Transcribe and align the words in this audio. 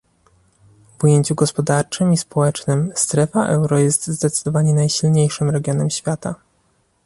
W 0.99 1.03
ujęciu 1.03 1.35
gospodarczym 1.35 2.13
i 2.13 2.17
społecznym 2.17 2.91
strefa 2.95 3.47
euro 3.47 3.79
jest 3.79 4.07
zdecydowanie 4.07 4.73
najsilniejszym 4.73 5.49
regionem 5.49 5.89
świata 5.89 6.35